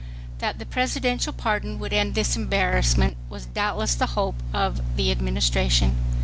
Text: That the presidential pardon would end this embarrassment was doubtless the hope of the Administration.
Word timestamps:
That 0.39 0.57
the 0.57 0.65
presidential 0.65 1.31
pardon 1.31 1.77
would 1.77 1.93
end 1.93 2.15
this 2.15 2.35
embarrassment 2.35 3.17
was 3.29 3.45
doubtless 3.45 3.93
the 3.93 4.07
hope 4.17 4.41
of 4.51 4.81
the 4.95 5.11
Administration. 5.11 5.95